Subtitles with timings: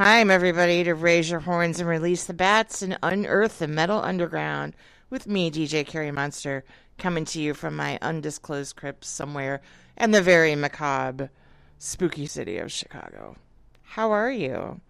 [0.00, 4.74] Time, everybody, to raise your horns and release the bats and unearth the metal underground
[5.10, 6.64] with me, DJ Carrie Monster,
[6.96, 9.60] coming to you from my undisclosed crypt somewhere
[9.98, 11.28] in the very macabre,
[11.76, 13.36] spooky city of Chicago.
[13.82, 14.80] How are you?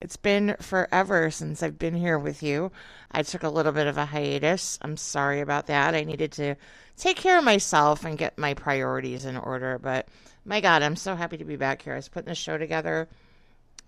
[0.00, 2.72] It's been forever since I've been here with you.
[3.12, 4.80] I took a little bit of a hiatus.
[4.82, 5.94] I'm sorry about that.
[5.94, 6.56] I needed to
[6.96, 10.08] take care of myself and get my priorities in order, but
[10.44, 11.92] my God, I'm so happy to be back here.
[11.92, 13.06] I was putting the show together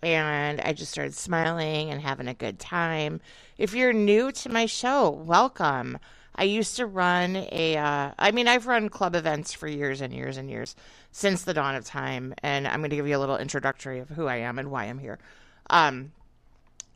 [0.03, 3.21] and I just started smiling and having a good time.
[3.57, 5.99] If you're new to my show, welcome.
[6.35, 10.13] I used to run a, uh, I mean, I've run club events for years and
[10.13, 10.77] years and years
[11.11, 14.09] since the dawn of time, and I'm going to give you a little introductory of
[14.09, 15.19] who I am and why I'm here.
[15.69, 16.13] Um,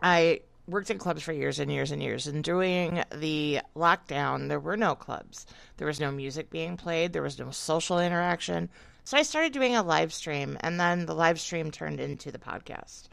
[0.01, 4.61] I worked in clubs for years and years and years, and during the lockdown, there
[4.61, 5.47] were no clubs.
[5.77, 7.13] There was no music being played.
[7.13, 8.69] There was no social interaction.
[9.05, 12.39] So I started doing a live stream, and then the live stream turned into the
[12.39, 13.09] podcast.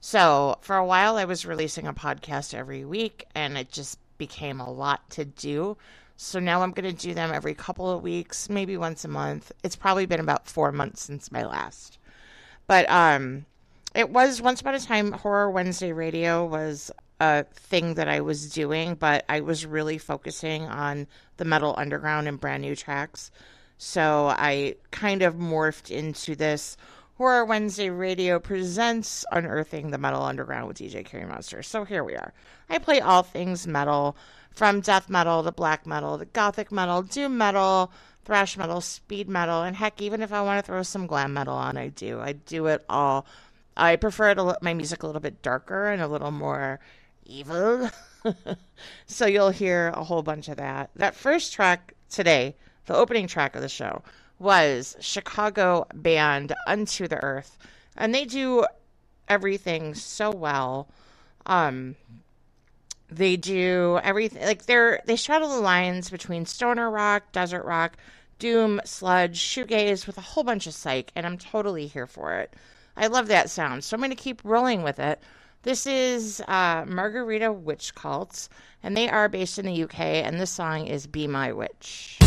[0.00, 4.60] So for a while, I was releasing a podcast every week, and it just became
[4.60, 5.76] a lot to do.
[6.16, 9.52] So now I'm going to do them every couple of weeks, maybe once a month.
[9.62, 11.98] It's probably been about four months since my last.
[12.66, 13.46] But um,
[13.94, 18.50] it was once upon a time, Horror Wednesday Radio was a thing that I was
[18.50, 21.06] doing, but I was really focusing on
[21.36, 23.30] the metal underground and brand new tracks.
[23.78, 26.76] So I kind of morphed into this
[27.16, 31.62] Horror Wednesday Radio presents Unearthing the Metal Underground with DJ Carrie Monster.
[31.62, 32.32] So here we are.
[32.68, 34.16] I play all things metal,
[34.50, 37.92] from death metal to black metal to gothic metal, doom metal,
[38.24, 41.54] thrash metal, speed metal, and heck, even if I want to throw some glam metal
[41.54, 42.20] on, I do.
[42.20, 43.26] I do it all.
[43.76, 46.80] I prefer to let my music a little bit darker and a little more
[47.24, 47.90] evil.
[49.06, 50.90] so you'll hear a whole bunch of that.
[50.96, 52.56] That first track today
[52.88, 54.02] the opening track of the show
[54.38, 57.58] was Chicago band Unto the Earth,
[57.96, 58.66] and they do
[59.28, 60.88] everything so well.
[61.46, 61.96] Um,
[63.10, 67.96] they do everything like they're they straddle the lines between stoner rock, desert rock,
[68.38, 72.54] doom, sludge, shoegaze with a whole bunch of psych, and I'm totally here for it.
[72.96, 75.20] I love that sound, so I'm going to keep rolling with it.
[75.62, 78.48] This is uh, Margarita Witch Cults,
[78.82, 82.18] and they are based in the UK, and this song is Be My Witch.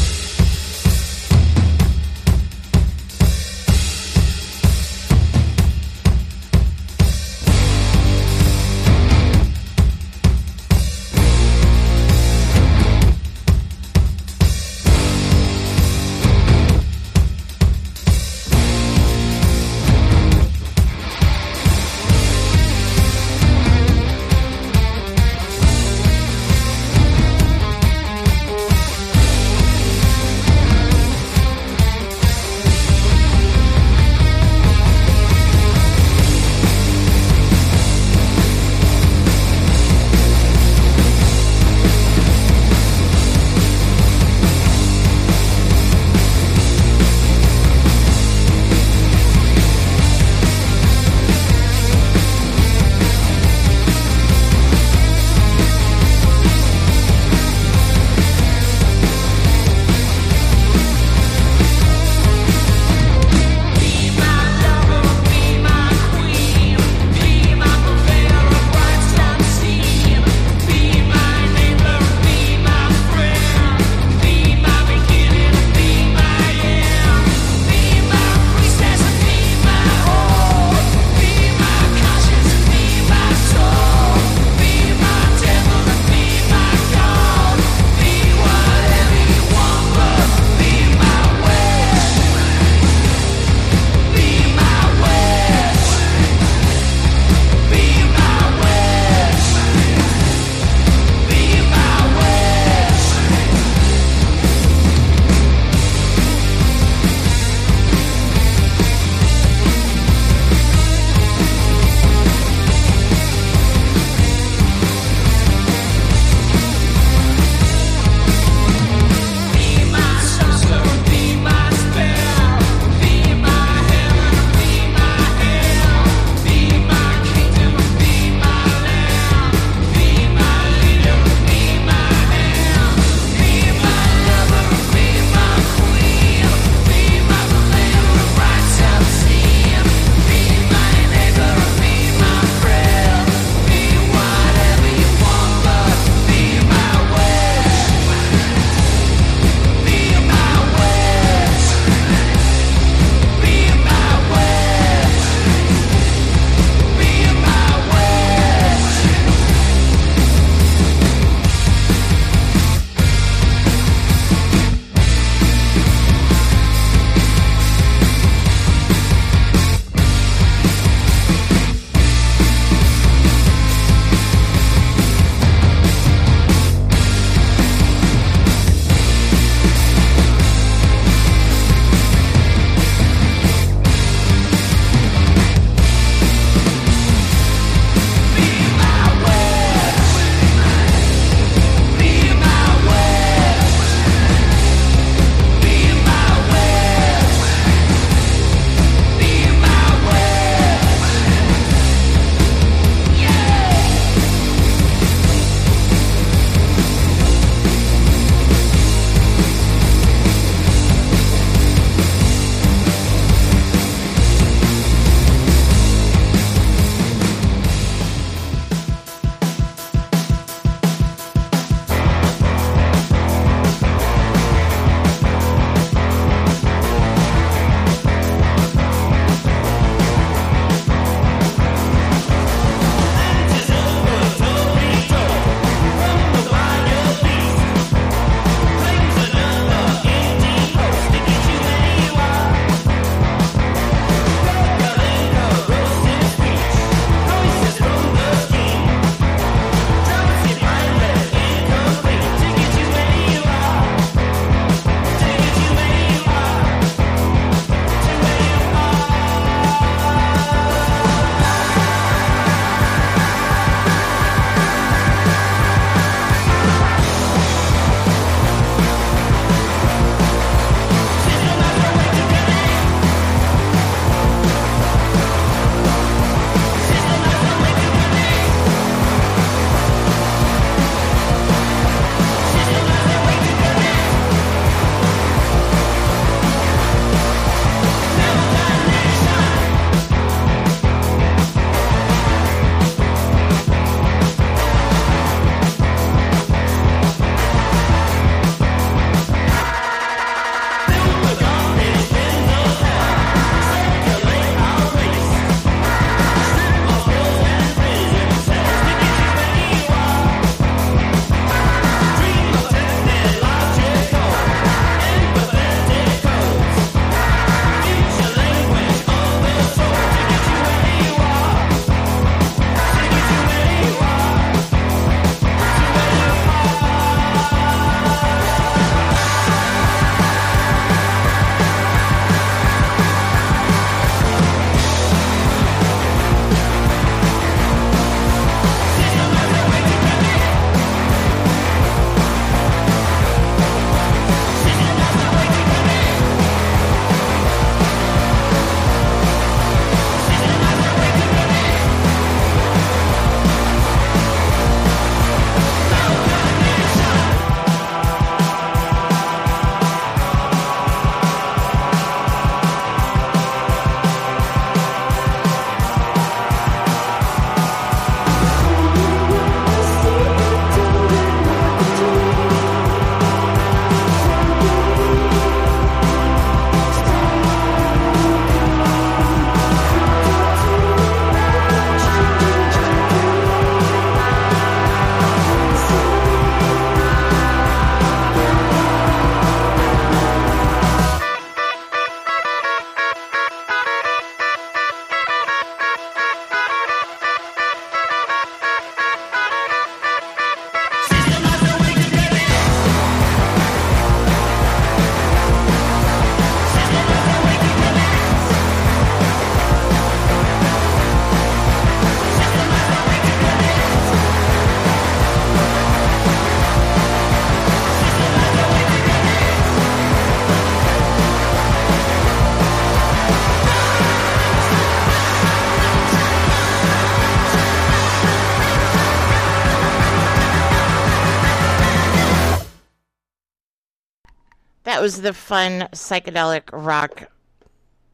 [435.01, 437.23] That was the fun psychedelic rock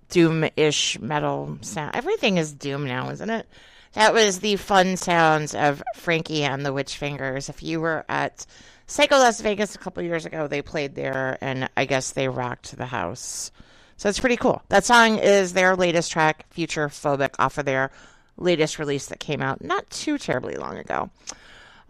[0.08, 1.94] doom-ish metal sound.
[1.94, 3.46] Everything is doom now, isn't it?
[3.92, 7.50] That was the fun sounds of Frankie and the Witch Fingers.
[7.50, 8.46] If you were at
[8.86, 12.78] Psycho Las Vegas a couple years ago, they played there, and I guess they rocked
[12.78, 13.52] the house.
[13.98, 14.62] So it's pretty cool.
[14.70, 17.92] That song is their latest track, Future Phobic, off of their
[18.38, 21.10] latest release that came out not too terribly long ago.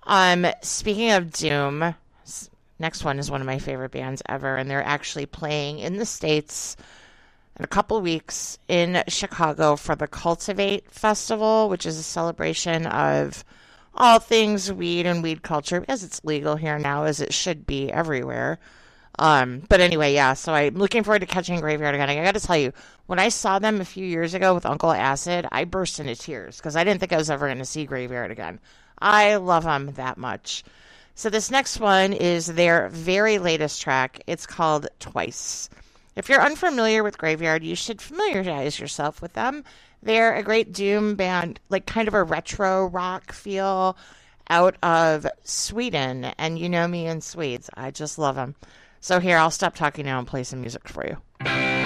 [0.08, 1.94] Um, speaking of Doom,
[2.80, 6.06] next one is one of my favorite bands ever, and they're actually playing in the
[6.06, 6.78] States
[7.58, 13.44] in a couple weeks in Chicago for the Cultivate Festival, which is a celebration of
[13.96, 17.92] all things weed and weed culture because it's legal here now, as it should be
[17.92, 18.60] everywhere.
[19.20, 22.10] Um, but anyway, yeah, so I'm looking forward to catching Graveyard again.
[22.10, 22.72] I got to tell you,
[23.08, 26.58] when I saw them a few years ago with Uncle Acid, I burst into tears
[26.58, 28.60] because I didn't think I was ever going to see Graveyard again.
[29.00, 30.64] I love them that much.
[31.18, 34.22] So this next one is their very latest track.
[34.28, 35.68] It's called Twice.
[36.16, 39.64] If you're unfamiliar with Graveyard, you should familiarize yourself with them.
[40.04, 43.98] They're a great doom band, like kind of a retro rock feel
[44.52, 46.26] out of Sweden.
[46.38, 47.72] And you know me and Swedes.
[47.74, 48.54] I just love them.
[49.00, 51.77] So here, I'll stop talking now and play some music for you.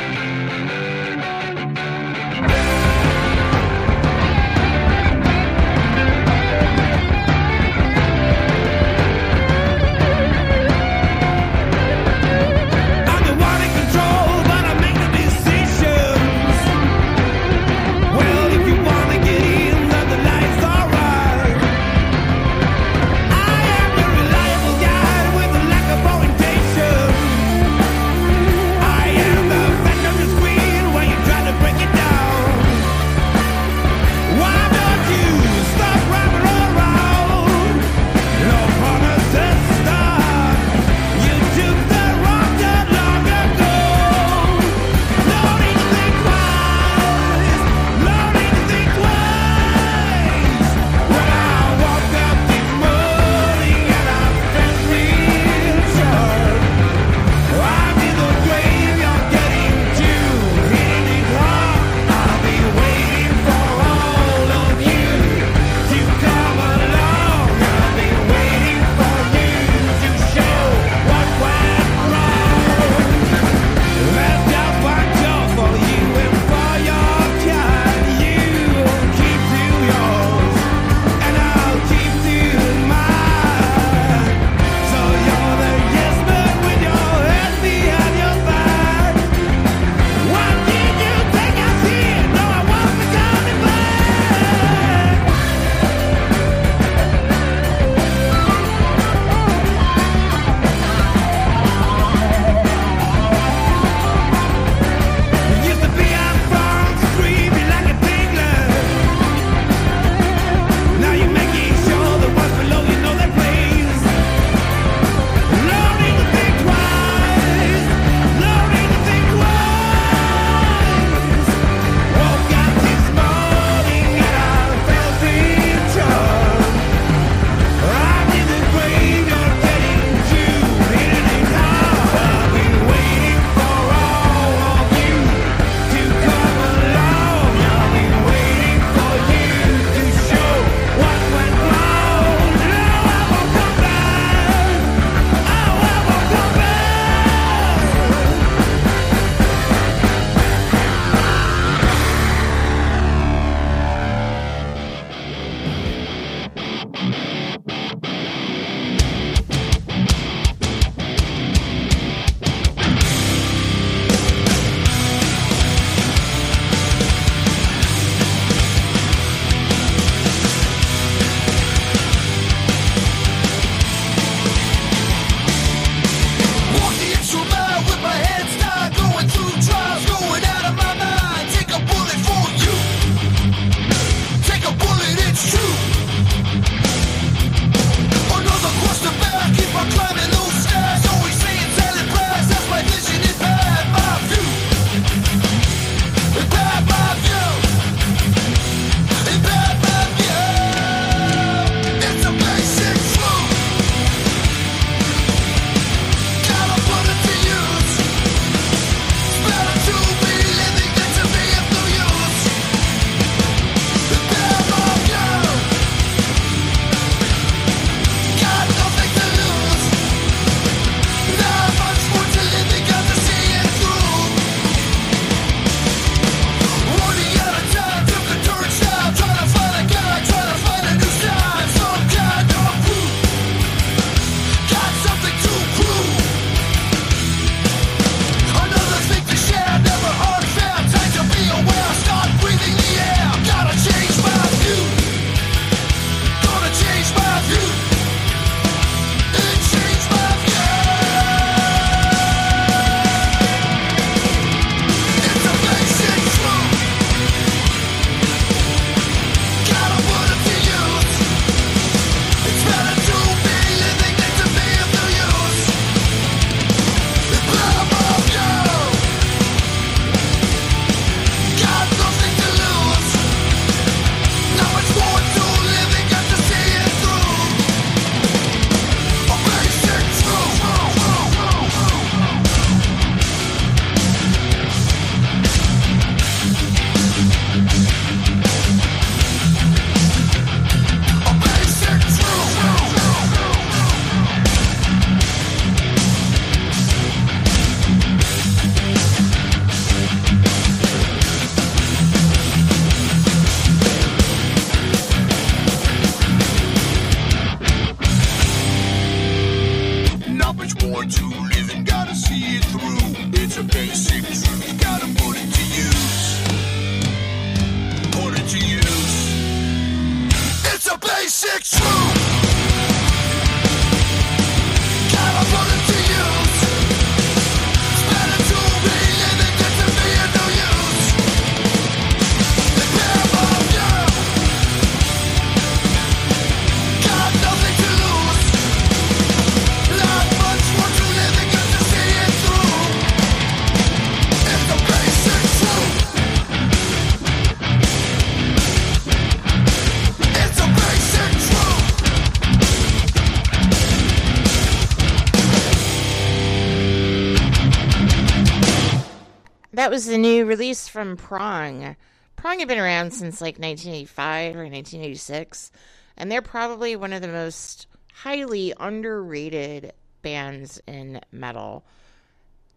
[360.01, 361.95] Was the new release from Prong.
[362.35, 365.71] Prong had been around since like 1985 or 1986,
[366.17, 371.85] and they're probably one of the most highly underrated bands in metal.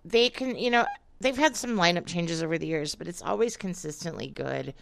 [0.05, 0.85] They can, you know,
[1.19, 4.75] they've had some lineup changes over the years, but it's always consistently good.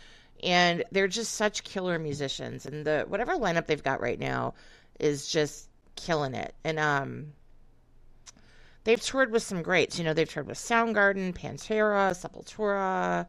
[0.42, 4.54] And they're just such killer musicians, and the whatever lineup they've got right now
[4.98, 6.56] is just killing it.
[6.64, 7.34] And um,
[8.84, 9.98] they've toured with some greats.
[9.98, 13.26] You know, they've toured with Soundgarden, Pantera, Sepultura,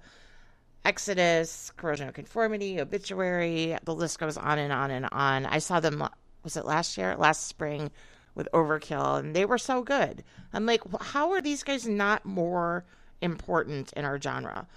[0.86, 3.78] Exodus, Corrosion of Conformity, Obituary.
[3.84, 5.46] The list goes on and on and on.
[5.46, 6.08] I saw them,
[6.44, 7.16] was it last year?
[7.16, 7.92] Last spring
[8.36, 10.24] with Overkill, and they were so good.
[10.54, 12.84] I'm like, how are these guys not more
[13.22, 14.68] important in our genre?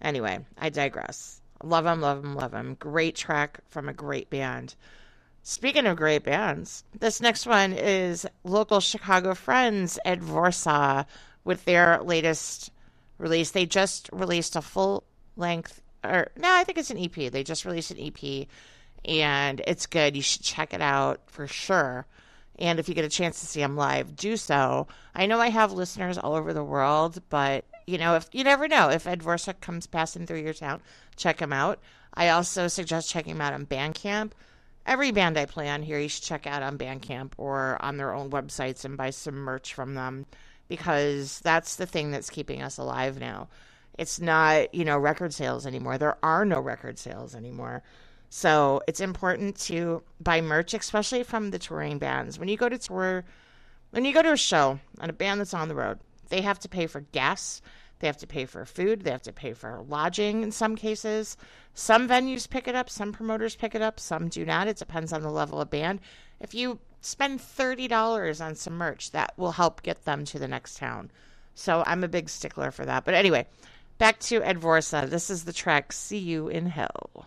[0.00, 1.40] Anyway, I digress.
[1.62, 2.76] Love them, love them, love them.
[2.78, 4.74] Great track from a great band.
[5.46, 11.04] Speaking of great bands, this next one is local Chicago friends Advorsa
[11.44, 12.70] with their latest
[13.18, 13.50] release.
[13.50, 15.04] They just released a full
[15.36, 17.30] length, or no, I think it's an EP.
[17.30, 18.46] They just released an EP,
[19.04, 20.16] and it's good.
[20.16, 22.06] You should check it out for sure.
[22.58, 24.86] And if you get a chance to see them live, do so.
[25.14, 28.66] I know I have listeners all over the world, but you know, if you never
[28.66, 30.80] know, if Advorsa comes passing through your town,
[31.16, 31.80] check him out.
[32.14, 34.30] I also suggest checking him out on Bandcamp
[34.86, 38.14] every band I play on here, you should check out on Bandcamp or on their
[38.14, 40.26] own websites and buy some merch from them
[40.68, 43.48] because that's the thing that's keeping us alive now.
[43.98, 45.98] It's not, you know, record sales anymore.
[45.98, 47.82] There are no record sales anymore.
[48.28, 52.38] So it's important to buy merch, especially from the touring bands.
[52.38, 53.24] When you go to tour,
[53.90, 56.58] when you go to a show and a band that's on the road, they have
[56.60, 57.62] to pay for gas,
[58.04, 61.38] they have to pay for food, they have to pay for lodging in some cases.
[61.72, 64.68] Some venues pick it up, some promoters pick it up, some do not.
[64.68, 66.00] It depends on the level of band.
[66.38, 70.76] If you spend $30 on some merch, that will help get them to the next
[70.76, 71.10] town.
[71.54, 73.06] So I'm a big stickler for that.
[73.06, 73.46] But anyway,
[73.96, 75.08] back to Advorsa.
[75.08, 77.26] This is the track See You in Hell.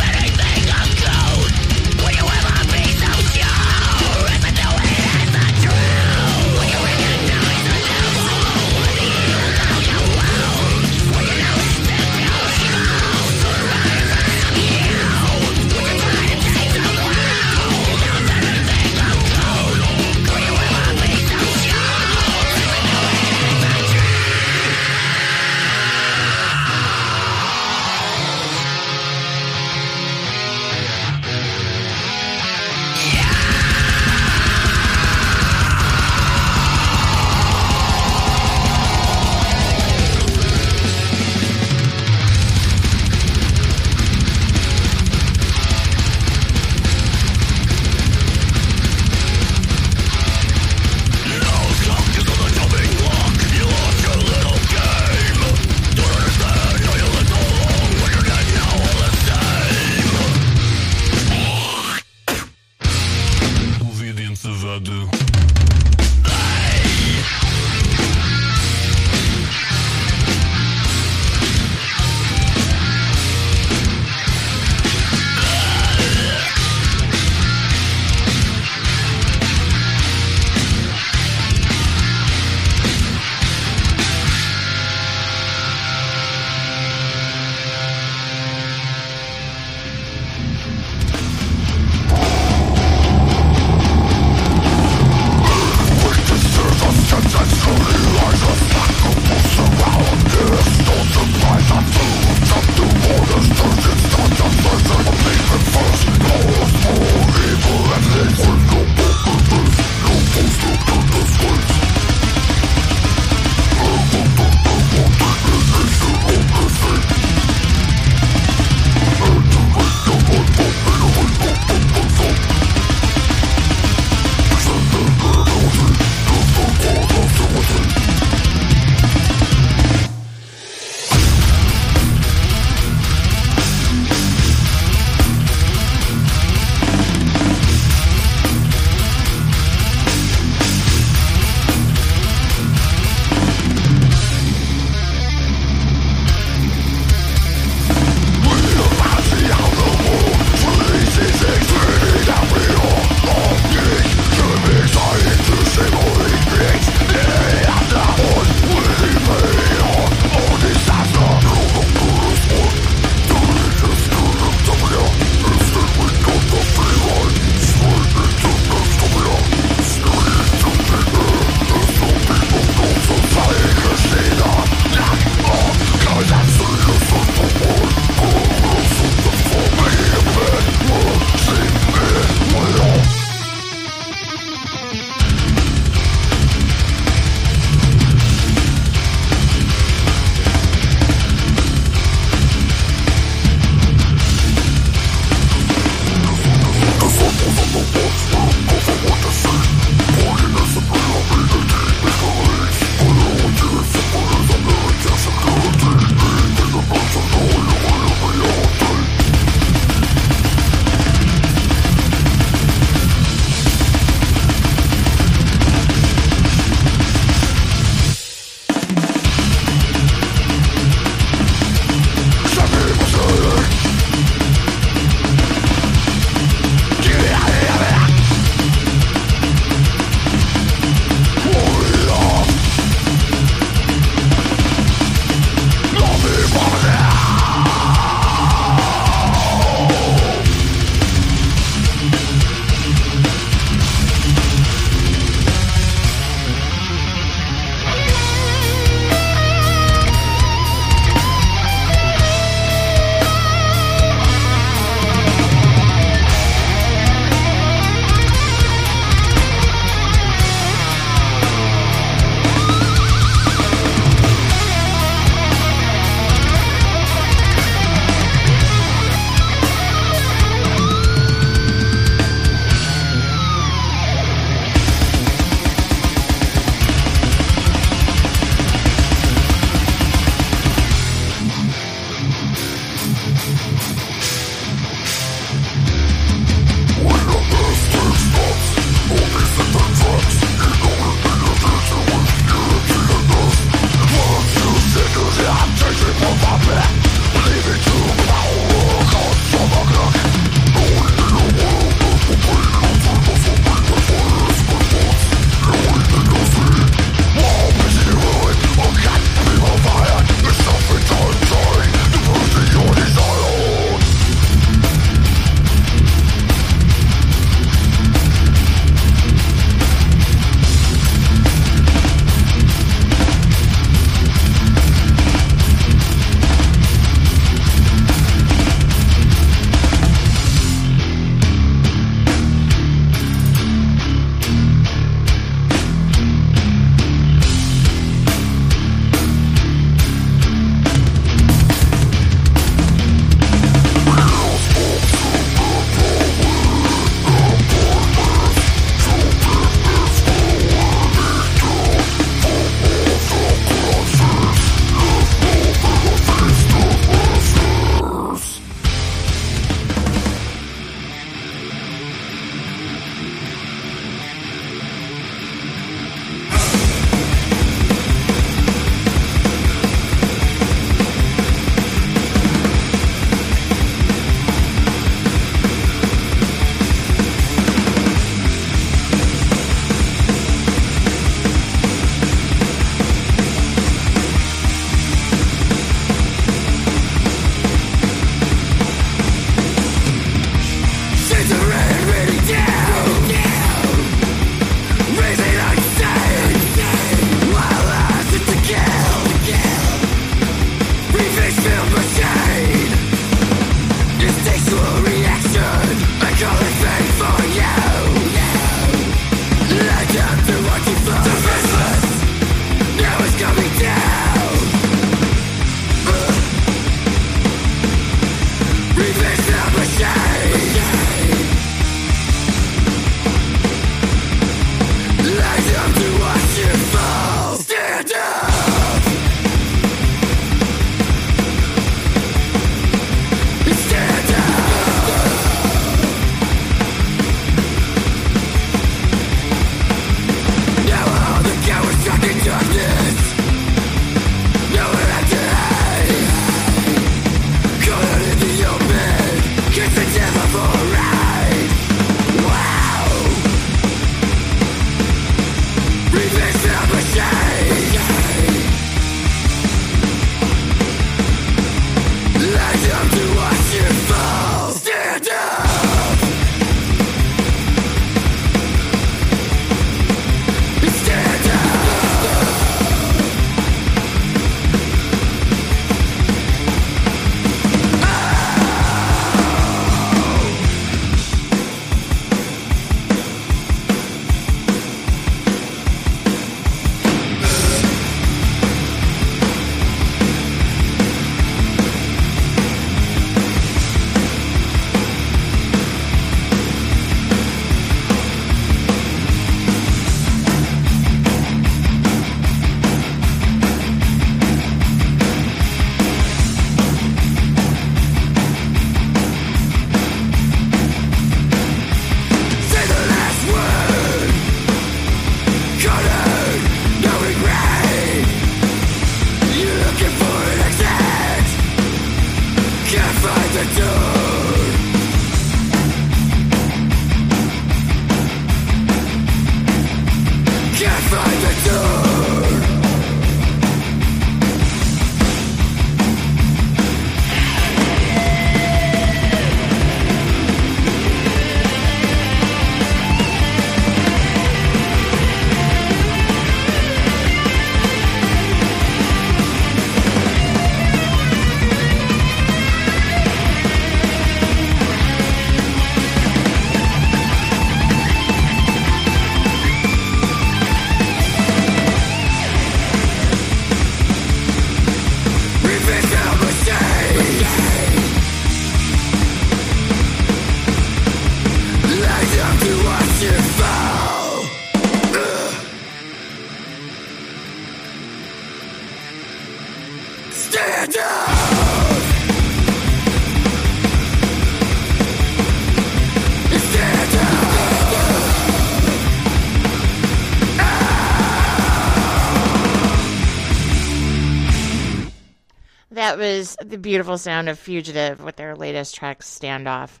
[596.64, 600.00] The beautiful sound of Fugitive with their latest track, Standoff.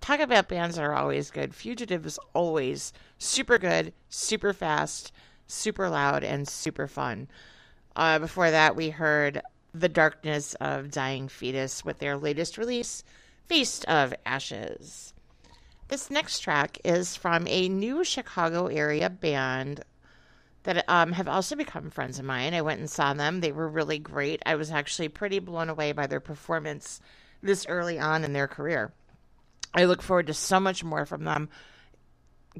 [0.00, 1.54] Talk about bands that are always good.
[1.54, 5.12] Fugitive is always super good, super fast,
[5.46, 7.28] super loud, and super fun.
[7.96, 9.42] Uh, before that, we heard
[9.74, 13.02] The Darkness of Dying Fetus with their latest release,
[13.46, 15.14] Feast of Ashes.
[15.88, 19.82] This next track is from a new Chicago area band
[20.68, 22.52] that um, have also become friends of mine.
[22.52, 23.40] I went and saw them.
[23.40, 24.42] They were really great.
[24.44, 27.00] I was actually pretty blown away by their performance
[27.42, 28.92] this early on in their career.
[29.72, 31.48] I look forward to so much more from them.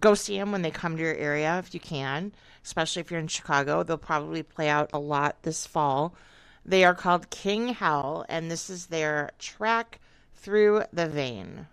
[0.01, 2.33] Go see them when they come to your area if you can,
[2.65, 3.83] especially if you're in Chicago.
[3.83, 6.15] They'll probably play out a lot this fall.
[6.65, 10.01] They are called King Hell, and this is their track
[10.35, 11.67] Through the Vein.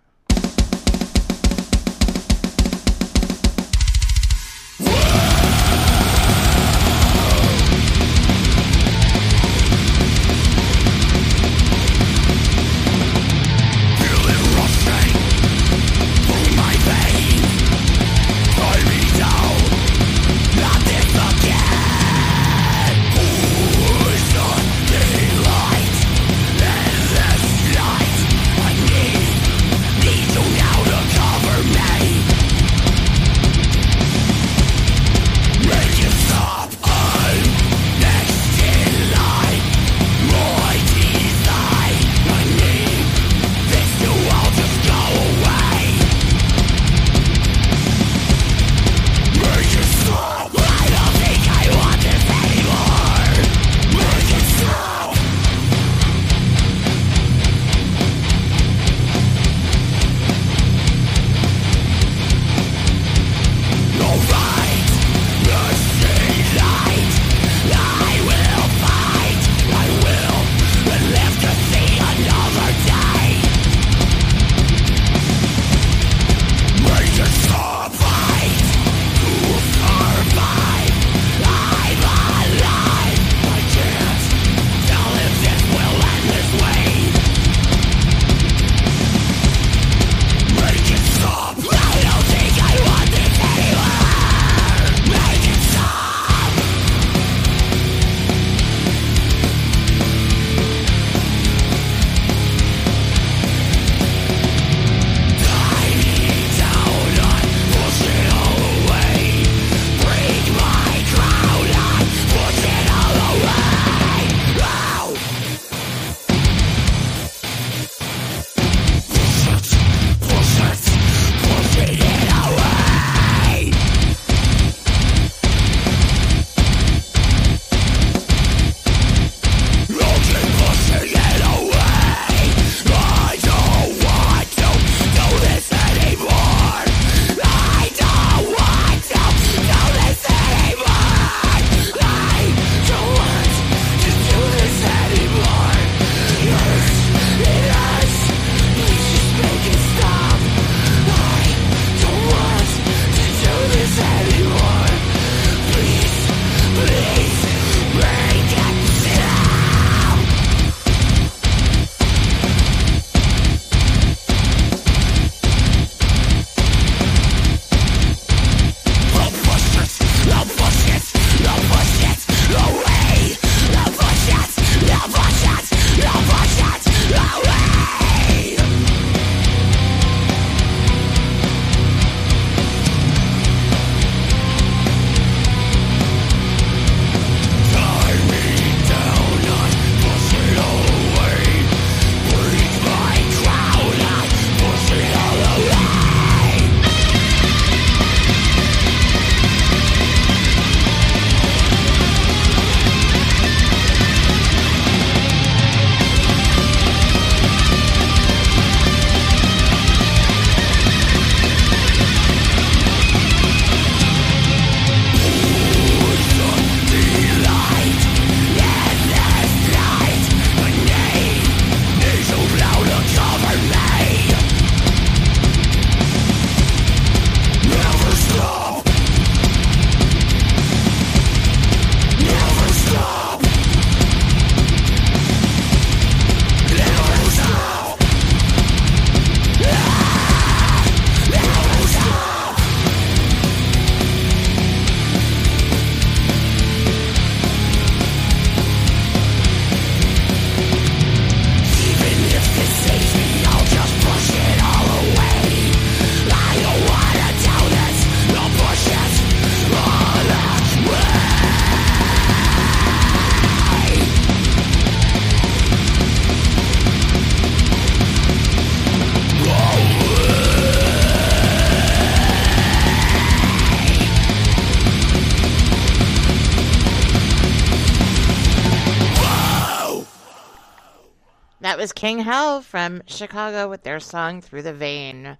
[282.06, 285.38] King Hell from Chicago with their song Through the Vein.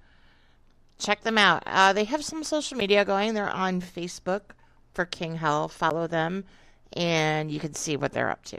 [0.99, 1.63] Check them out.
[1.65, 3.35] Uh, they have some social media going.
[3.35, 4.51] They're on Facebook
[4.93, 5.69] for King Hell.
[5.69, 6.43] Follow them,
[6.93, 8.59] and you can see what they're up to.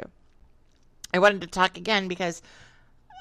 [1.14, 2.42] I wanted to talk again because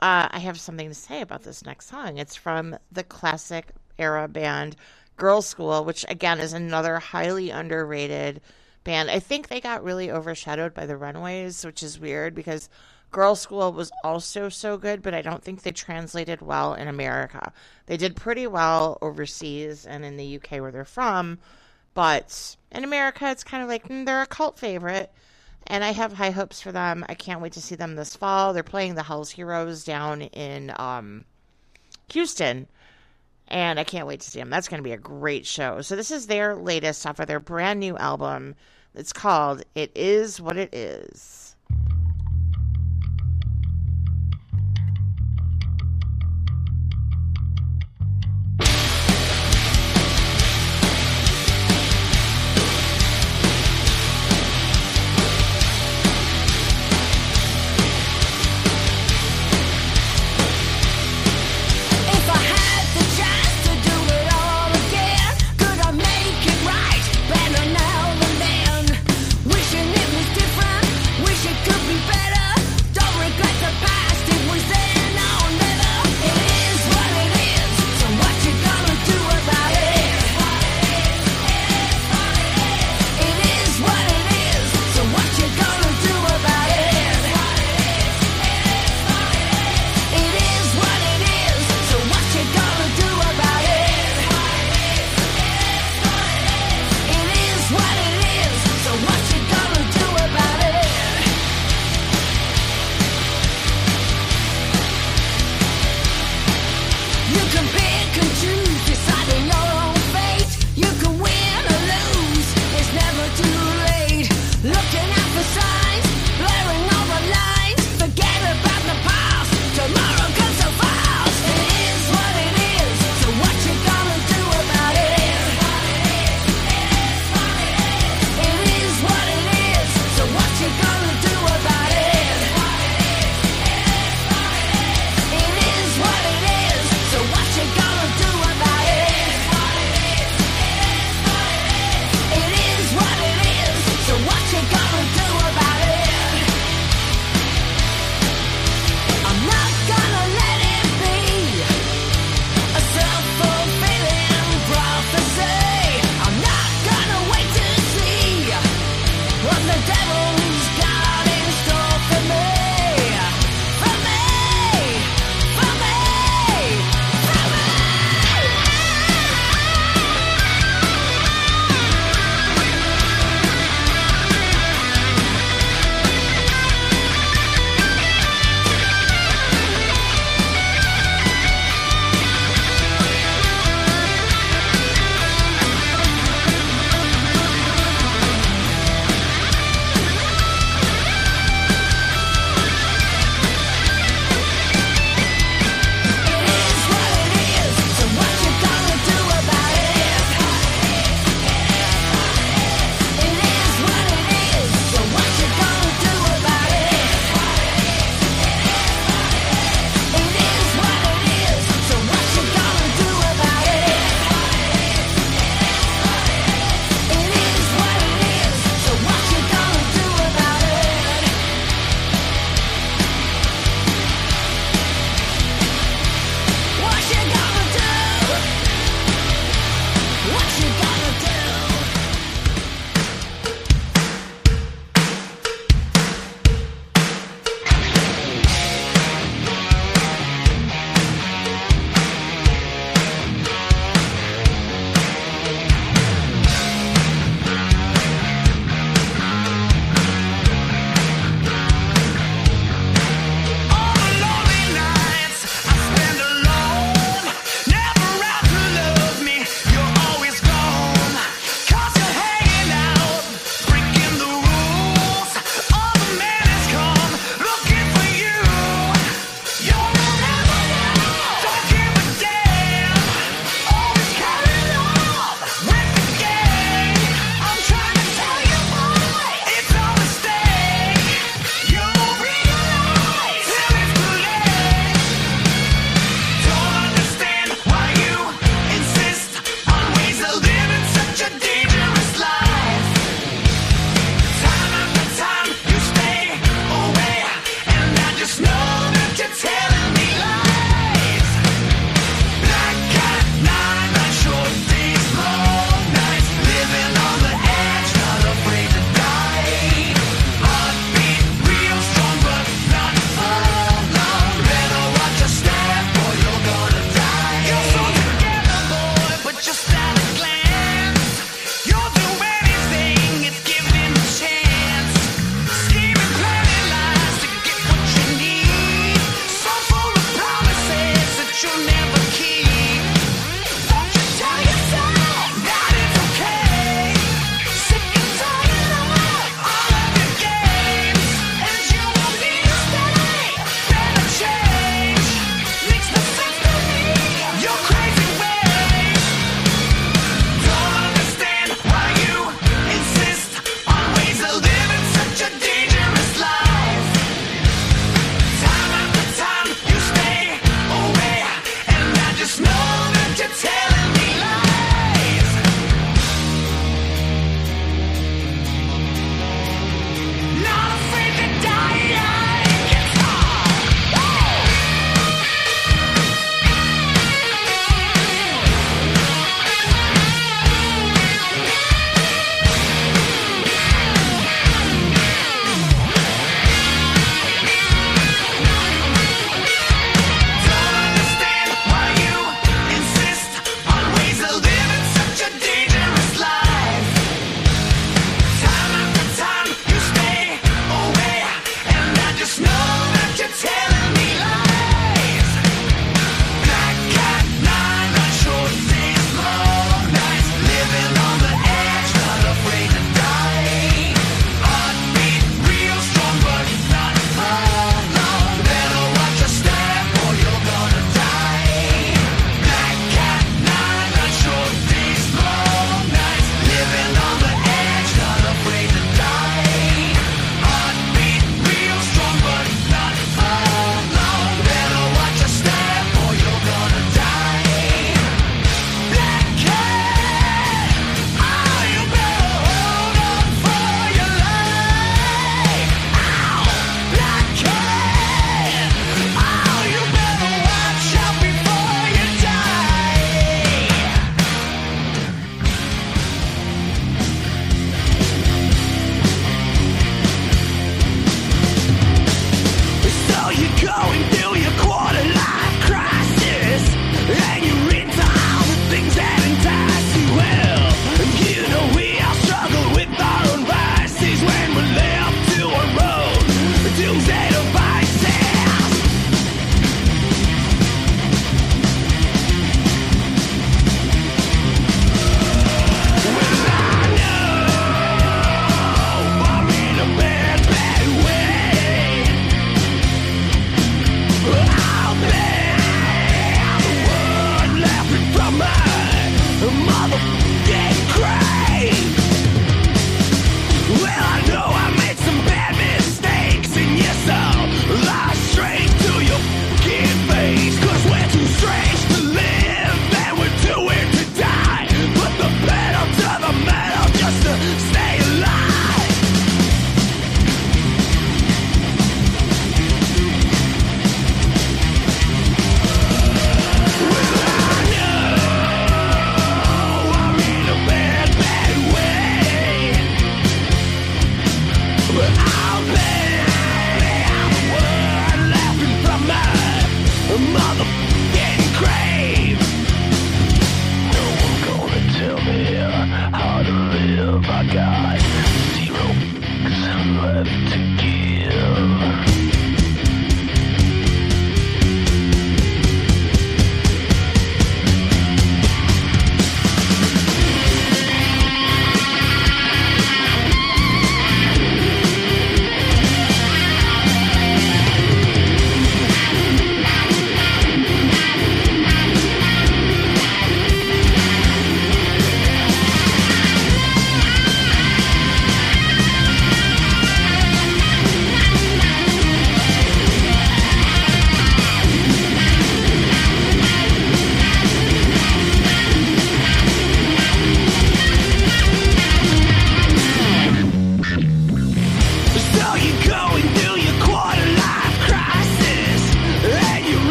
[0.00, 2.16] uh, I have something to say about this next song.
[2.16, 4.76] It's from the classic era band
[5.18, 8.40] Girlschool, which again is another highly underrated
[8.84, 9.10] band.
[9.10, 12.70] I think they got really overshadowed by the Runaways, which is weird because
[13.12, 17.52] Girlschool was also so good, but I don't think they translated well in America.
[17.86, 21.38] They did pretty well overseas and in the UK where they're from,
[21.94, 25.12] but in America it's kind of like mm, they're a cult favorite.
[25.66, 27.04] And I have high hopes for them.
[27.08, 28.52] I can't wait to see them this fall.
[28.52, 31.24] They're playing the Hell's Heroes down in um,
[32.12, 32.66] Houston
[33.50, 34.50] and I can't wait to see them.
[34.50, 35.80] That's going to be a great show.
[35.82, 38.54] So this is their latest off of their brand new album.
[38.94, 41.39] It's called "It Is What It Is."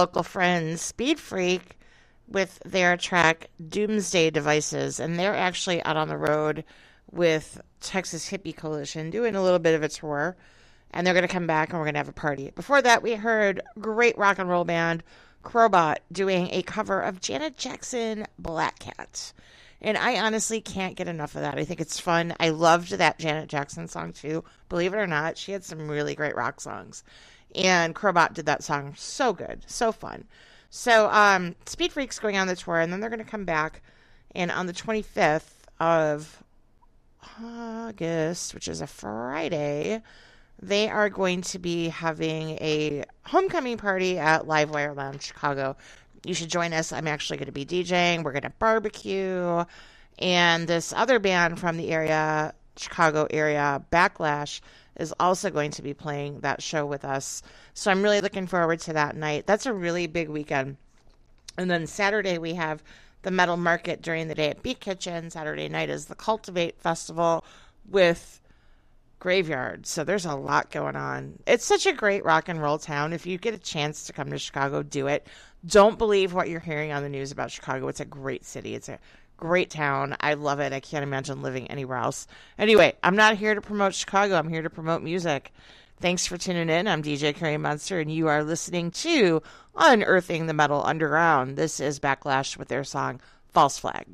[0.00, 1.78] Local friends Speed Freak
[2.26, 4.98] with their track Doomsday Devices.
[4.98, 6.64] And they're actually out on the road
[7.10, 10.38] with Texas Hippie Coalition doing a little bit of a tour.
[10.90, 12.50] And they're going to come back and we're going to have a party.
[12.54, 15.02] Before that, we heard great rock and roll band
[15.44, 19.34] Crobot doing a cover of Janet Jackson Black Cat.
[19.82, 21.58] And I honestly can't get enough of that.
[21.58, 22.34] I think it's fun.
[22.40, 24.44] I loved that Janet Jackson song too.
[24.70, 27.04] Believe it or not, she had some really great rock songs.
[27.54, 30.24] And Crobot did that song so good, so fun.
[30.70, 33.82] So um, Speed Freak's going on the tour, and then they're going to come back.
[34.34, 36.42] And on the 25th of
[37.42, 40.02] August, which is a Friday,
[40.62, 45.76] they are going to be having a homecoming party at Livewire Lounge Chicago.
[46.24, 46.92] You should join us.
[46.92, 48.22] I'm actually going to be DJing.
[48.22, 49.64] We're going to barbecue.
[50.18, 54.60] And this other band from the area, Chicago area, Backlash,
[54.98, 57.42] is also going to be playing that show with us.
[57.74, 59.46] So I'm really looking forward to that night.
[59.46, 60.76] That's a really big weekend.
[61.56, 62.82] And then Saturday, we have
[63.22, 65.30] the metal market during the day at Beat Kitchen.
[65.30, 67.44] Saturday night is the Cultivate Festival
[67.88, 68.40] with
[69.18, 69.86] Graveyard.
[69.86, 71.38] So there's a lot going on.
[71.46, 73.12] It's such a great rock and roll town.
[73.12, 75.26] If you get a chance to come to Chicago, do it.
[75.66, 77.88] Don't believe what you're hearing on the news about Chicago.
[77.88, 78.74] It's a great city.
[78.74, 78.98] It's a
[79.40, 80.16] great town.
[80.20, 80.72] I love it.
[80.72, 82.26] I can't imagine living anywhere else.
[82.58, 84.36] Anyway, I'm not here to promote Chicago.
[84.36, 85.52] I'm here to promote music.
[86.00, 86.86] Thanks for tuning in.
[86.86, 89.42] I'm DJ Carrie Monster, and you are listening to
[89.74, 91.56] Unearthing the Metal Underground.
[91.56, 94.06] This is Backlash with their song False Flag.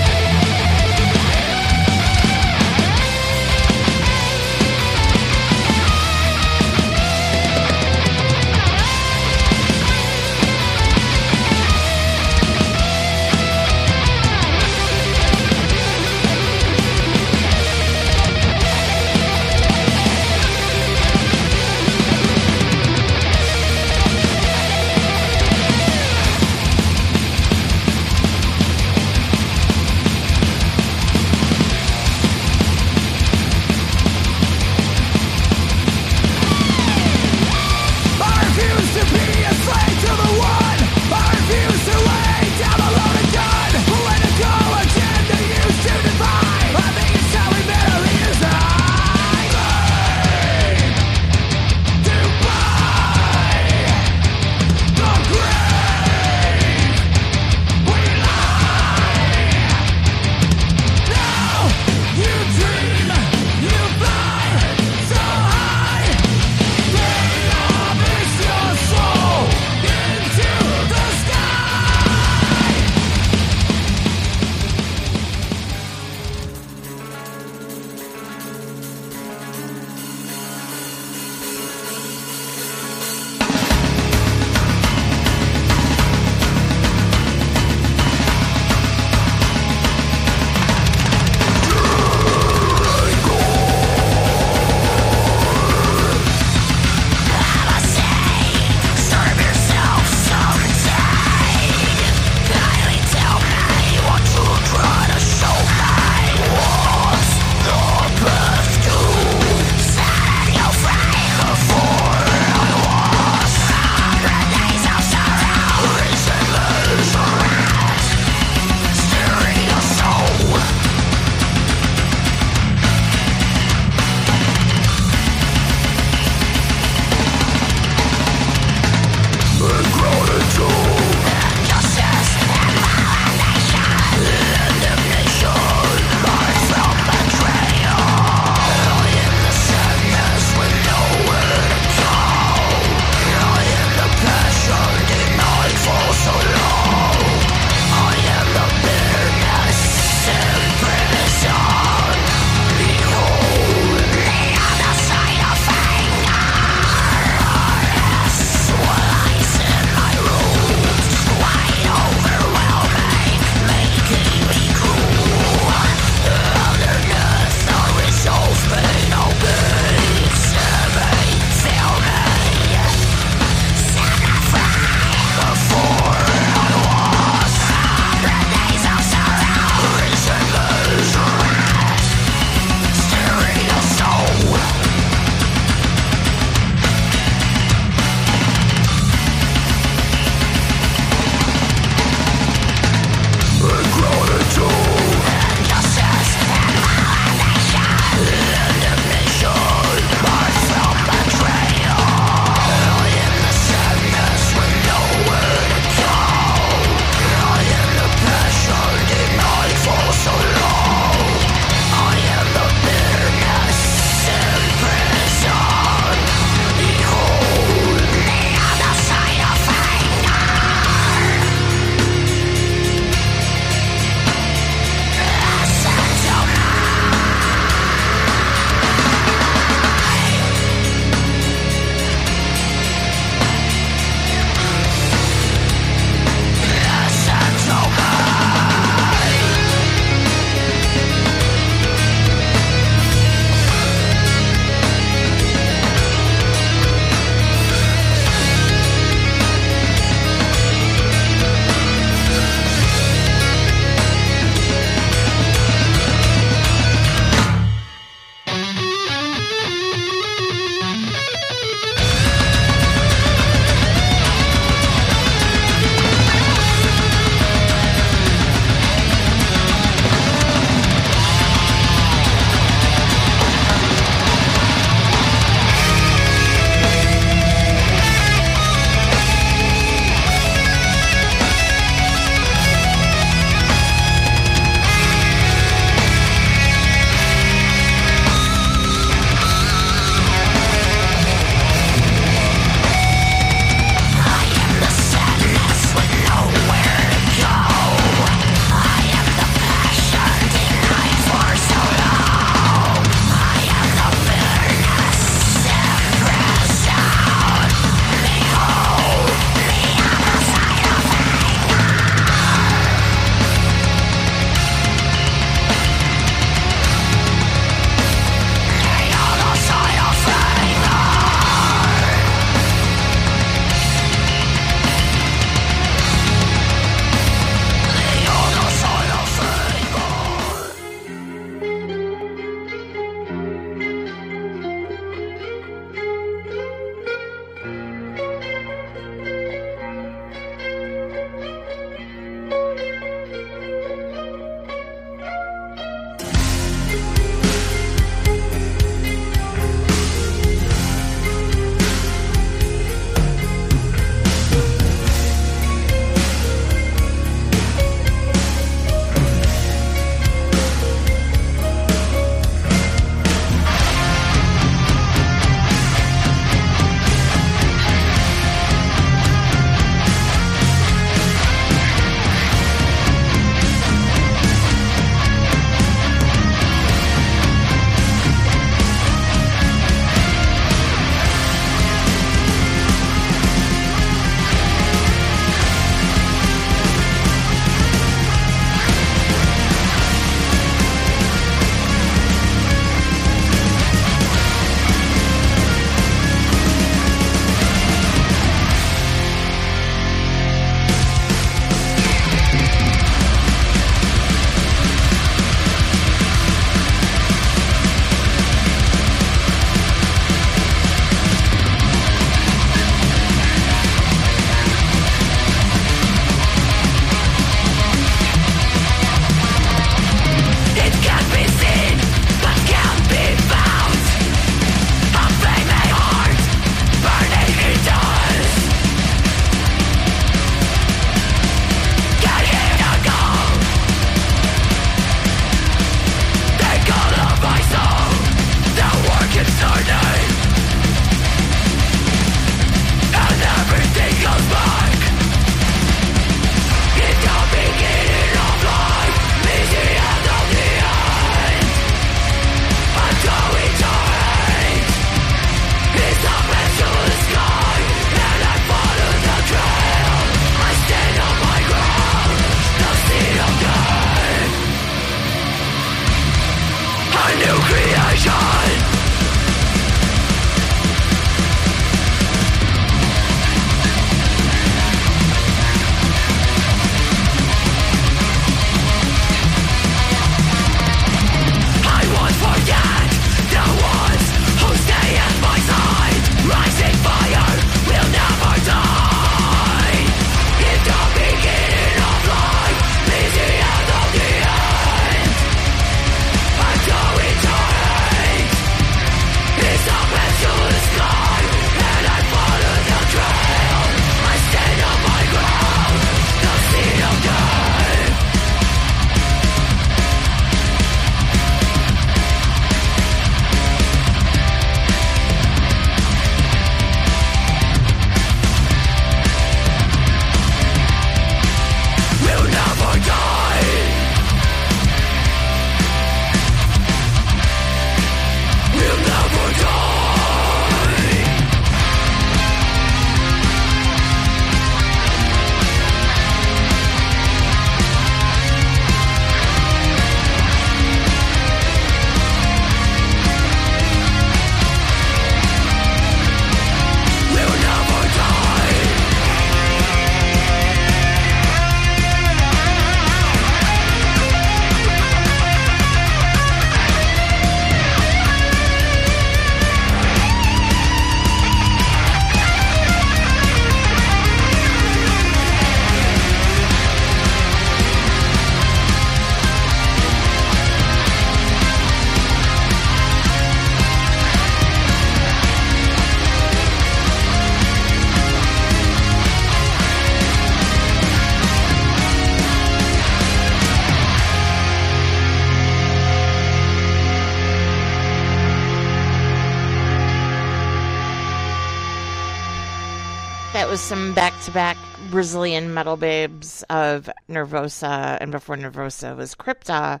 [593.68, 594.78] Was some back to back
[595.10, 600.00] Brazilian metal babes of Nervosa, and before Nervosa was Crypta.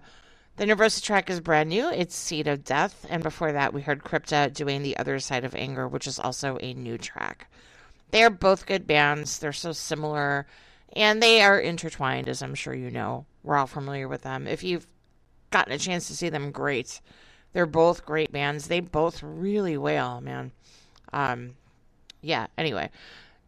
[0.56, 1.86] The Nervosa track is brand new.
[1.90, 5.54] It's Seed of Death, and before that, we heard Crypta doing The Other Side of
[5.54, 7.50] Anger, which is also a new track.
[8.10, 9.38] They are both good bands.
[9.38, 10.46] They're so similar,
[10.94, 13.26] and they are intertwined, as I'm sure you know.
[13.42, 14.46] We're all familiar with them.
[14.46, 14.86] If you've
[15.50, 17.02] gotten a chance to see them, great.
[17.52, 18.68] They're both great bands.
[18.68, 20.52] They both really wail, man.
[21.12, 21.56] Um,
[22.22, 22.88] yeah, anyway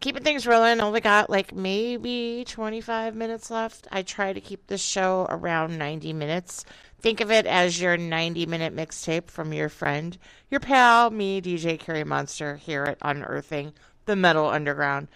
[0.01, 0.81] keeping things rolling.
[0.81, 3.87] Only got like maybe 25 minutes left.
[3.93, 6.65] I try to keep this show around 90 minutes.
[7.01, 10.19] Think of it as your 90 minute mixtape from your friend,
[10.51, 13.73] your pal, me, DJ Carrie Monster, here at Unearthing
[14.07, 15.09] the Metal Underground.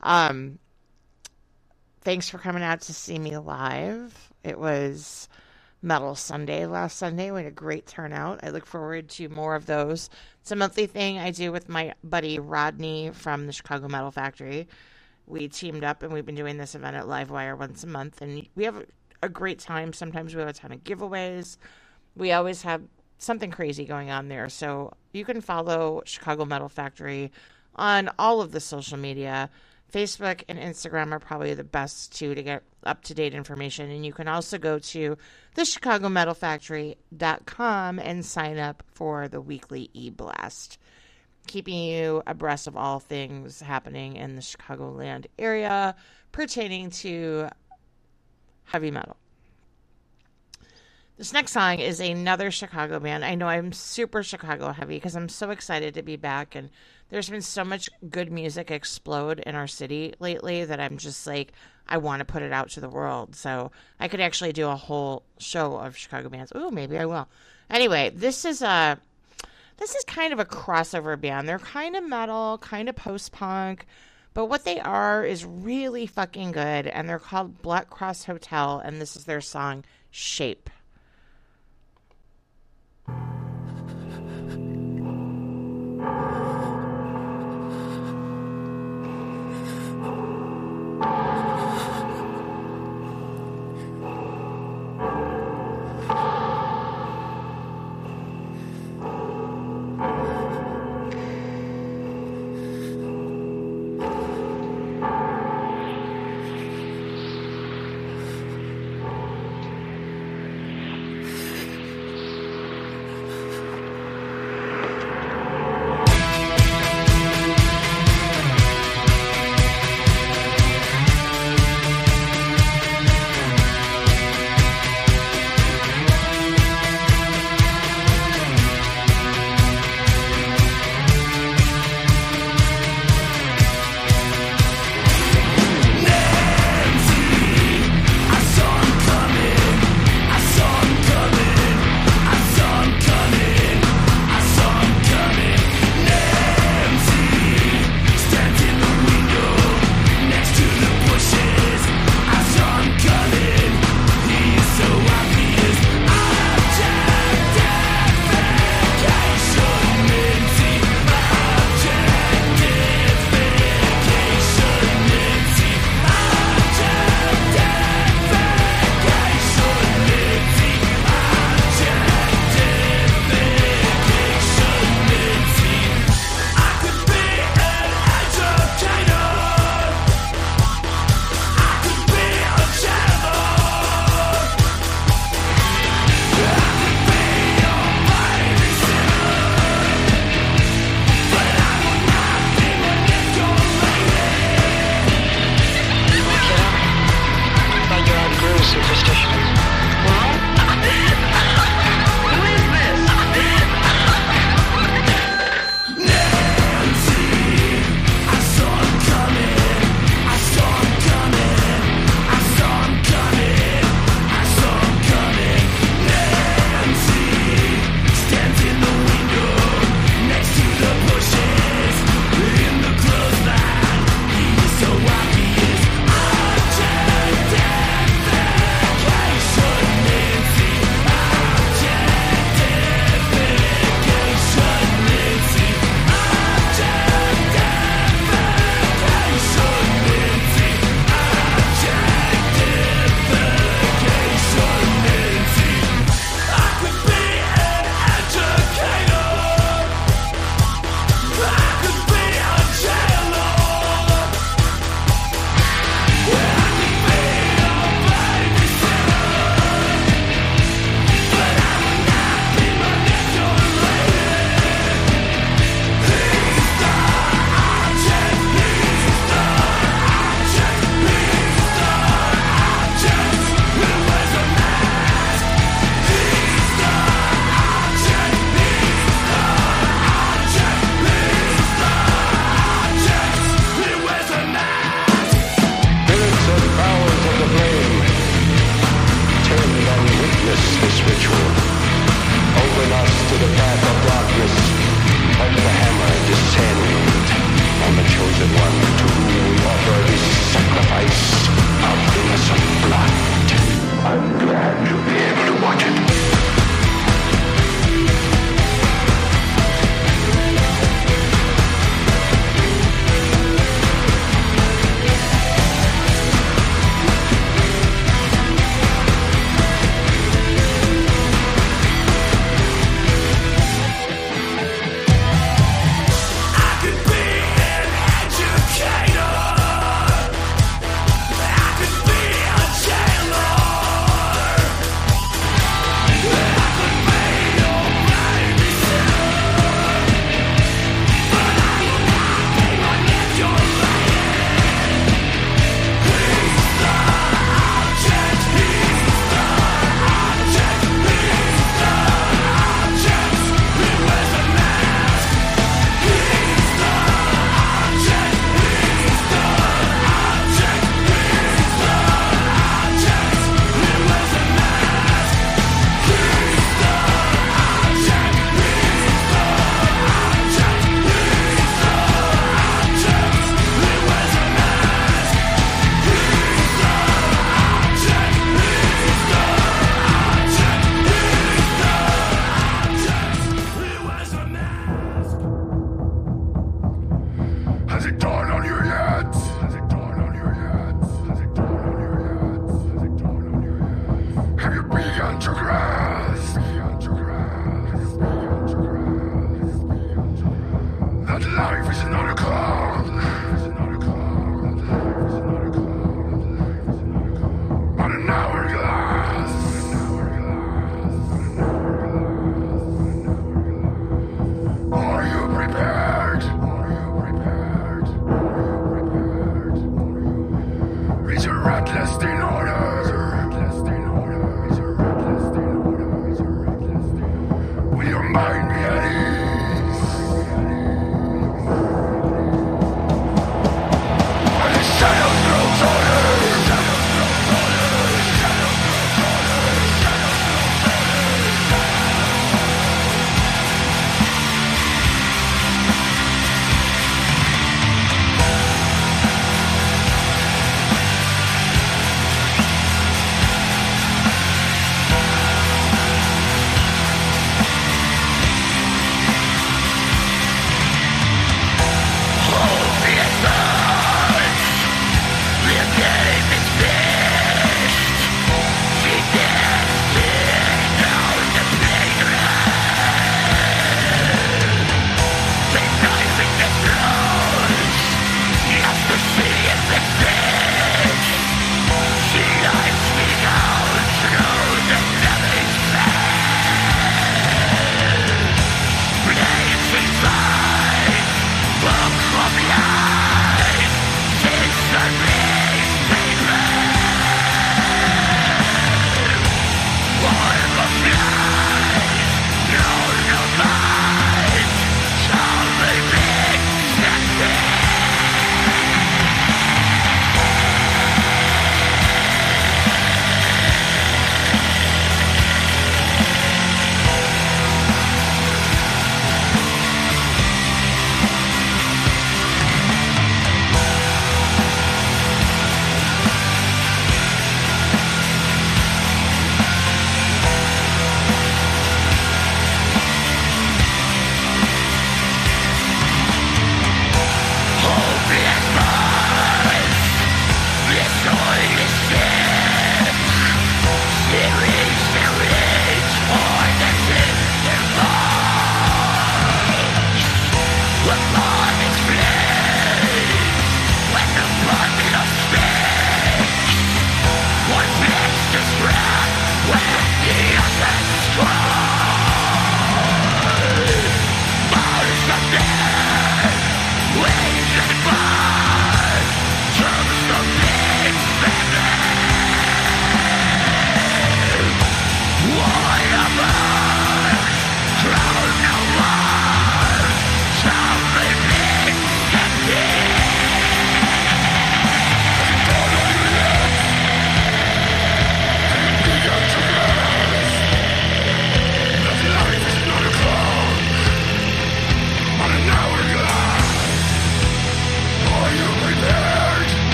[0.00, 0.58] Um,
[2.00, 4.32] thanks for coming out to see me live.
[4.42, 5.28] It was
[5.82, 7.30] Metal Sunday last Sunday.
[7.30, 8.40] We had a great turnout.
[8.42, 10.10] I look forward to more of those.
[10.50, 14.66] It's a monthly thing I do with my buddy Rodney from the Chicago Metal Factory.
[15.28, 18.48] We teamed up and we've been doing this event at Livewire once a month, and
[18.56, 18.84] we have
[19.22, 19.92] a great time.
[19.92, 21.56] Sometimes we have a ton of giveaways.
[22.16, 22.82] We always have
[23.18, 24.48] something crazy going on there.
[24.48, 27.30] So you can follow Chicago Metal Factory
[27.76, 29.50] on all of the social media.
[29.90, 33.90] Facebook and Instagram are probably the best two to get up to date information.
[33.90, 35.16] And you can also go to
[35.54, 40.78] the ChicagoMetalFactory.com and sign up for the weekly e blast,
[41.46, 45.94] keeping you abreast of all things happening in the Chicagoland area
[46.32, 47.48] pertaining to
[48.64, 49.16] heavy metal.
[51.20, 53.26] This next song is another Chicago band.
[53.26, 56.70] I know I'm super Chicago heavy because I'm so excited to be back and
[57.10, 61.52] there's been so much good music explode in our city lately that I'm just like
[61.86, 63.36] I want to put it out to the world.
[63.36, 63.70] So
[64.00, 66.54] I could actually do a whole show of Chicago bands.
[66.56, 67.28] Ooh, maybe I will.
[67.68, 68.98] Anyway, this is a
[69.76, 71.46] this is kind of a crossover band.
[71.46, 73.84] They're kind of metal, kind of post punk,
[74.32, 76.86] but what they are is really fucking good.
[76.86, 80.70] And they're called Black Cross Hotel, and this is their song Shape.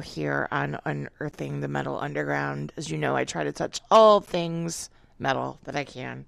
[0.00, 2.72] Here on Unearthing the Metal Underground.
[2.76, 6.26] As you know, I try to touch all things metal that I can,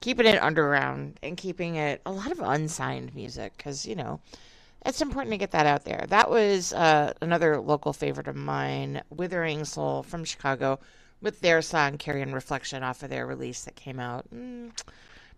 [0.00, 4.20] keeping it underground and keeping it a lot of unsigned music because, you know,
[4.86, 6.04] it's important to get that out there.
[6.08, 10.78] That was uh, another local favorite of mine, Withering Soul from Chicago,
[11.20, 14.70] with their song Carrion Reflection off of their release that came out mm,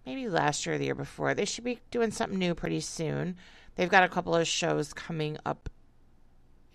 [0.05, 1.35] maybe last year or the year before.
[1.35, 3.37] They should be doing something new pretty soon.
[3.77, 5.71] They've got a couple of shows coming up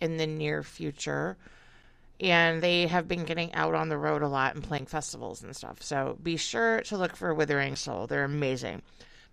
[0.01, 1.37] in the near future.
[2.19, 5.55] And they have been getting out on the road a lot and playing festivals and
[5.55, 5.81] stuff.
[5.81, 8.07] So be sure to look for Withering Soul.
[8.07, 8.81] They're amazing.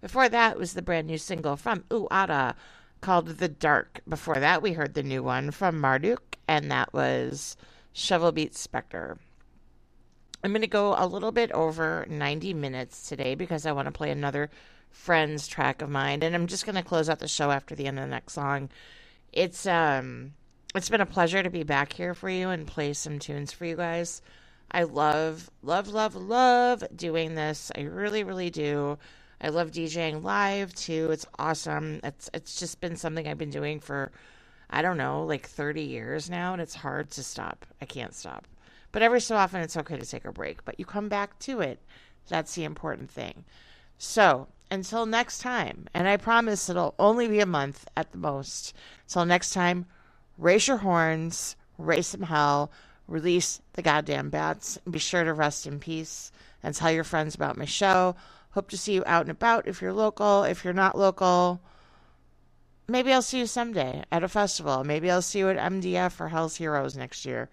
[0.01, 2.55] Before that was the brand new single from Uada
[3.01, 4.01] called The Dark.
[4.09, 7.56] Before that, we heard the new one from Marduk, and that was
[7.93, 9.18] Shovel Beat Spectre.
[10.43, 13.93] I'm going to go a little bit over 90 minutes today because I want to
[13.93, 14.51] play another
[14.90, 17.86] Friends track of mine, and I'm just going to close out the show after the
[17.86, 18.68] end of the next song.
[19.32, 20.34] It's um,
[20.74, 23.65] it's been a pleasure to be back here for you and play some tunes for
[23.65, 24.23] you guys.
[24.70, 27.70] I love, love, love, love doing this.
[27.77, 28.99] I really, really do.
[29.40, 31.11] I love DJing live too.
[31.11, 32.01] It's awesome.
[32.05, 34.12] It's it's just been something I've been doing for
[34.70, 37.66] I don't know, like 30 years now and it's hard to stop.
[37.82, 38.47] I can't stop.
[38.93, 41.61] But every so often it's okay to take a break, but you come back to
[41.61, 41.81] it.
[42.28, 43.44] That's the important thing.
[43.99, 48.74] So, until next time, and I promise it'll only be a month at the most.
[49.07, 49.86] Until next time,
[50.39, 52.71] raise your horns, raise some hell,
[53.09, 56.33] release the goddamn bats, and be sure to rest in peace
[56.63, 58.15] and tell your friends about my show.
[58.51, 60.45] Hope to see you out and about if you're local.
[60.45, 61.61] If you're not local,
[62.87, 64.85] maybe I'll see you someday at a festival.
[64.85, 67.49] Maybe I'll see you at MDF or Hell's Heroes next year.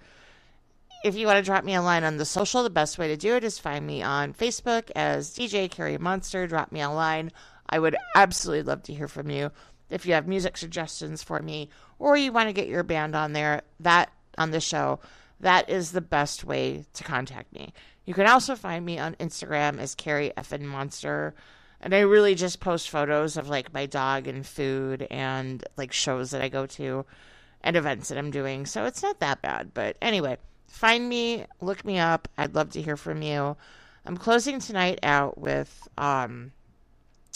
[1.04, 3.16] If you want to drop me a line on the social, the best way to
[3.16, 6.46] do it is find me on Facebook as DJ Carrie Monster.
[6.46, 7.32] Drop me a line.
[7.70, 9.52] I would absolutely love to hear from you.
[9.90, 11.70] If you have music suggestions for me
[12.00, 15.00] or you want to get your band on there, that on the show,
[15.42, 17.74] that is the best way to contact me.
[18.06, 21.36] You can also find me on Instagram as Carrie Effin Monster.
[21.82, 26.32] And I really just post photos of like my dog and food and like shows
[26.32, 27.06] that I go to
[27.62, 28.66] and events that I'm doing.
[28.66, 29.74] So it's not that bad.
[29.74, 32.28] But anyway, find me, look me up.
[32.38, 33.56] I'd love to hear from you.
[34.06, 36.52] I'm closing tonight out with um,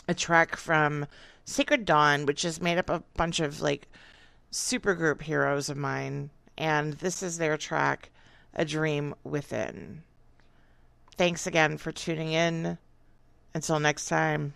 [0.08, 1.06] a track from
[1.46, 3.88] Sacred Dawn, which is made up of a bunch of like
[4.54, 6.30] supergroup heroes of mine.
[6.58, 8.12] And this is their track,
[8.54, 10.04] A Dream Within.
[11.18, 12.78] Thanks again for tuning in.
[13.54, 14.54] Until next time.